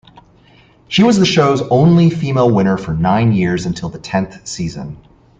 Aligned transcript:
She 0.87 1.03
was 1.03 1.19
the 1.19 1.27
show's 1.27 1.61
only 1.61 2.09
female 2.09 2.49
winner 2.51 2.75
for 2.75 2.91
nine 2.95 3.33
years 3.33 3.67
until 3.67 3.89
the 3.89 3.99
tenth 3.99 4.47
season. 4.47 4.97